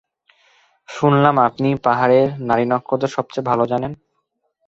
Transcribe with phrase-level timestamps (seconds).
[0.89, 3.91] শুনলাম আপনিই পাহাড়ের নারী-নক্ষত্র সবচেয়ে ভালো জানেন।